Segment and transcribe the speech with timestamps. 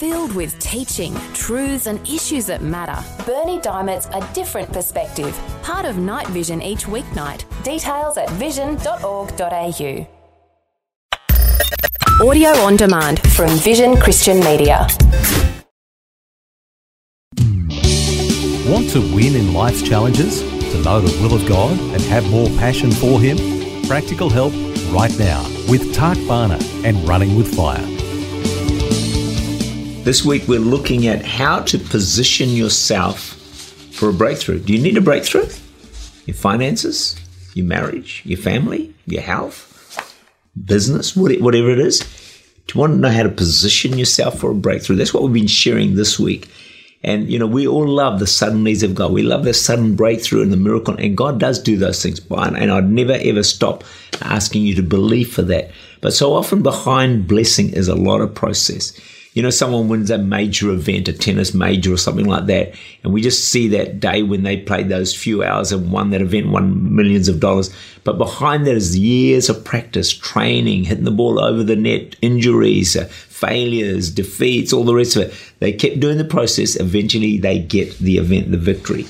[0.00, 5.98] Filled with teaching, truths, and issues that matter, Berni Dymet's A Different Perspective, part of
[5.98, 7.44] Night Vision each weeknight.
[7.64, 10.08] Details at vision.org.au.
[12.26, 14.86] Audio on demand from Vision Christian Media.
[18.70, 20.40] Want to win in life's challenges?
[20.72, 23.36] To know the will of God and have more passion for Him?
[23.86, 24.54] Practical help
[24.94, 27.99] right now with Tak Bhana and Running with Fire.
[30.04, 33.20] This week we're looking at how to position yourself
[33.92, 34.58] for a breakthrough.
[34.58, 35.48] Do you need a breakthrough?
[36.26, 37.16] Your finances,
[37.54, 39.70] your marriage, your family, your health?
[40.64, 42.00] business, whatever it is.
[42.66, 44.96] Do you want to know how to position yourself for a breakthrough?
[44.96, 46.48] That's what we've been sharing this week.
[47.02, 49.12] And, you know, we all love the suddenlies of God.
[49.12, 50.94] We love the sudden breakthrough and the miracle.
[50.96, 52.20] And God does do those things.
[52.30, 53.84] And I'd never ever stop
[54.20, 55.70] asking you to believe for that.
[56.02, 58.98] But so often behind blessing is a lot of process
[59.32, 63.12] you know, someone wins a major event, a tennis major or something like that, and
[63.12, 66.48] we just see that day when they played those few hours and won that event,
[66.48, 67.72] won millions of dollars.
[68.02, 72.96] But behind that is years of practice, training, hitting the ball over the net, injuries,
[72.96, 75.34] uh, failures, defeats, all the rest of it.
[75.60, 76.74] They kept doing the process.
[76.78, 79.06] Eventually, they get the event, the victory.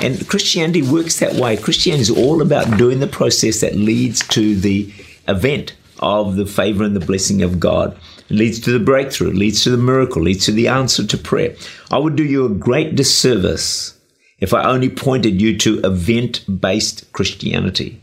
[0.00, 1.56] And Christianity works that way.
[1.56, 4.92] Christianity is all about doing the process that leads to the
[5.26, 7.98] event of the favor and the blessing of God.
[8.30, 11.54] Leads to the breakthrough, leads to the miracle, leads to the answer to prayer.
[11.90, 13.98] I would do you a great disservice
[14.38, 18.00] if I only pointed you to event based Christianity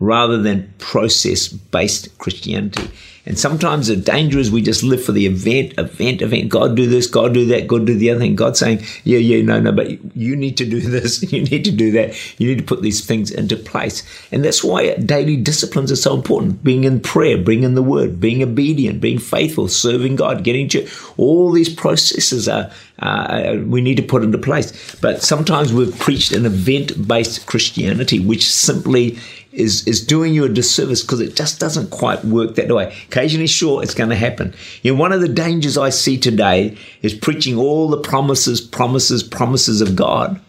[0.00, 2.90] rather than process based Christianity.
[3.28, 6.48] And sometimes the danger is we just live for the event, event, event.
[6.48, 8.34] God do this, God do that, God do the other thing.
[8.34, 11.70] God saying, yeah, yeah, no, no, but you need to do this, you need to
[11.70, 12.16] do that.
[12.40, 14.02] You need to put these things into place.
[14.32, 16.64] And that's why daily disciplines are so important.
[16.64, 20.88] Being in prayer, being in the word, being obedient, being faithful, serving God, getting to
[21.18, 24.96] all these processes are, uh, we need to put into place.
[25.02, 29.18] But sometimes we've preached an event based Christianity, which simply
[29.52, 32.94] is, is doing you a disservice because it just doesn't quite work that way.
[33.08, 34.54] Occasionally, sure, it's going to happen.
[34.82, 39.22] You know, one of the dangers I see today is preaching all the promises, promises,
[39.22, 40.40] promises of God,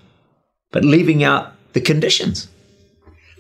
[0.71, 2.47] but leaving out the conditions,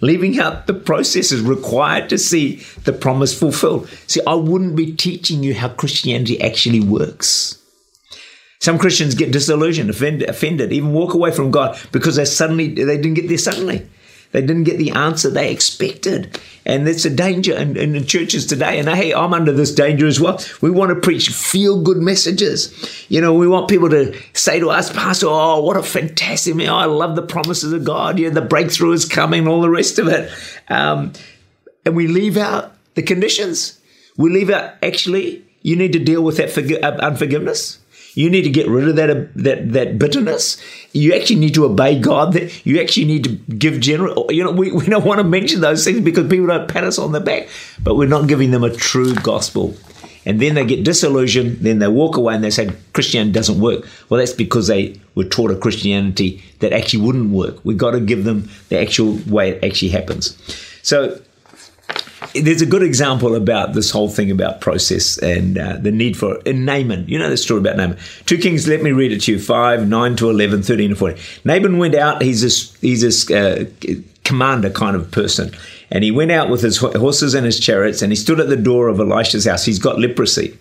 [0.01, 3.89] leaving out the processes required to see the promise fulfilled.
[4.07, 7.55] See, I wouldn't be teaching you how Christianity actually works.
[8.61, 12.97] Some Christians get disillusioned, offended, offended, even walk away from God because they suddenly they
[12.97, 13.87] didn't get there suddenly.
[14.31, 16.39] They didn't get the answer they expected.
[16.65, 18.77] And that's a danger in, in the churches today.
[18.77, 20.39] And hey, I'm under this danger as well.
[20.61, 22.71] We want to preach feel good messages.
[23.09, 26.69] You know, we want people to say to us, Pastor, oh, what a fantastic man.
[26.69, 28.19] I love the promises of God.
[28.19, 30.31] Yeah, the breakthrough is coming, all the rest of it.
[30.67, 31.13] Um,
[31.85, 33.79] and we leave out the conditions.
[34.15, 37.79] We leave out, actually, you need to deal with that forg- uh, unforgiveness.
[38.13, 40.61] You need to get rid of that that that bitterness.
[40.93, 42.33] You actually need to obey God.
[42.33, 44.27] That you actually need to give general.
[44.29, 46.97] You know, we, we don't want to mention those things because people don't pat us
[46.97, 47.47] on the back,
[47.83, 49.75] but we're not giving them a true gospel.
[50.25, 51.59] And then they get disillusioned.
[51.59, 53.87] Then they walk away and they say Christianity doesn't work.
[54.09, 57.63] Well, that's because they were taught a Christianity that actually wouldn't work.
[57.63, 60.37] We've got to give them the actual way it actually happens.
[60.83, 61.19] So
[62.33, 66.39] there's a good example about this whole thing about process and uh, the need for
[66.41, 67.07] in Naaman.
[67.07, 67.97] You know the story about Naaman.
[68.25, 71.23] Two Kings, let me read it to you 5, 9 to 11, 13 to 14.
[71.43, 73.65] Naaman went out, he's this, he's this uh,
[74.23, 75.51] commander kind of person.
[75.91, 78.55] And he went out with his horses and his chariots and he stood at the
[78.55, 79.65] door of Elisha's house.
[79.65, 80.57] He's got leprosy.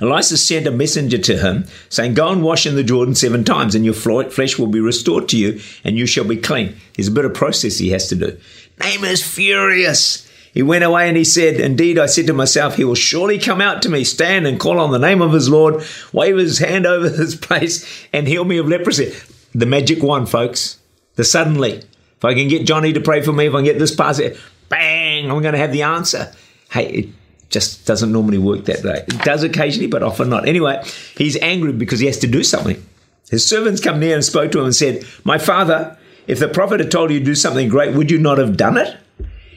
[0.00, 3.74] Elisha sent a messenger to him, saying, Go and wash in the Jordan seven times,
[3.74, 6.76] and your flesh will be restored to you, and you shall be clean.
[6.94, 8.38] There's a bit of process he has to do.
[8.78, 10.28] Naaman is furious.
[10.52, 13.60] He went away and he said, Indeed, I said to myself, He will surely come
[13.60, 15.82] out to me, stand and call on the name of his Lord,
[16.12, 19.14] wave his hand over this place, and heal me of leprosy.
[19.54, 20.78] The magic one, folks.
[21.16, 21.72] The suddenly.
[21.72, 24.20] If I can get Johnny to pray for me, if I can get this pass,
[24.68, 26.32] bang, I'm going to have the answer.
[26.70, 27.08] Hey, it
[27.50, 29.04] just doesn't normally work that way.
[29.08, 30.46] It does occasionally, but often not.
[30.46, 30.82] Anyway,
[31.16, 32.82] he's angry because he has to do something.
[33.30, 35.96] His servants come near and spoke to him and said, My father,
[36.26, 38.76] if the prophet had told you to do something great, would you not have done
[38.76, 38.96] it?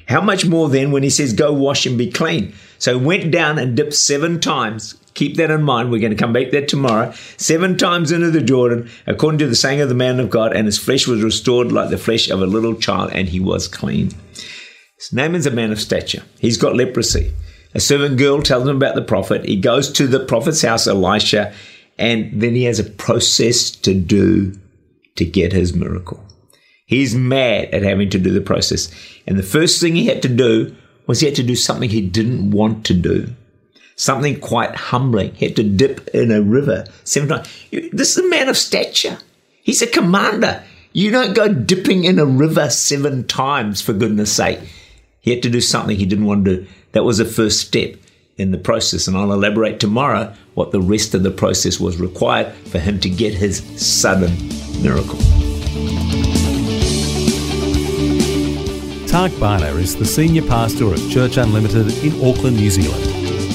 [0.07, 2.53] How much more then when he says, Go wash and be clean?
[2.77, 4.95] So went down and dipped seven times.
[5.13, 5.91] Keep that in mind.
[5.91, 7.13] We're going to come back that tomorrow.
[7.37, 10.65] Seven times into the Jordan, according to the saying of the man of God, and
[10.65, 14.11] his flesh was restored like the flesh of a little child, and he was clean.
[15.11, 16.23] Naaman's a man of stature.
[16.39, 17.31] He's got leprosy.
[17.73, 19.45] A servant girl tells him about the prophet.
[19.45, 21.53] He goes to the prophet's house, Elisha,
[21.97, 24.57] and then he has a process to do
[25.15, 26.24] to get his miracle.
[26.85, 28.89] He's mad at having to do the process.
[29.25, 30.75] And the first thing he had to do
[31.07, 33.33] was he had to do something he didn't want to do.
[33.95, 35.33] something quite humbling.
[35.35, 37.49] He had to dip in a river seven times.
[37.71, 39.17] This is a man of stature.
[39.63, 40.63] He's a commander.
[40.93, 44.59] You don't go dipping in a river seven times, for goodness sake.
[45.19, 46.67] He had to do something he didn't want to do.
[46.91, 47.95] That was the first step
[48.37, 49.07] in the process.
[49.07, 53.09] And I'll elaborate tomorrow what the rest of the process was required for him to
[53.09, 54.31] get his sudden
[54.81, 55.19] miracle.
[59.15, 63.01] Tak Bhana is the Senior Pastor of Church Unlimited in Auckland, New Zealand.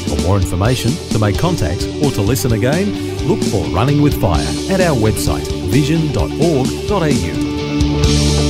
[0.09, 4.41] For more information, to make contact, or to listen again, look for Running with Fire
[4.71, 8.50] at our website vision.org.au.